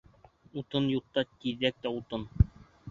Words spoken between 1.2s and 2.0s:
тиҙәк тә